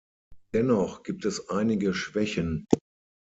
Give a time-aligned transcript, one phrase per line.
[0.53, 2.65] Dennoch gibt es einige Schwächen.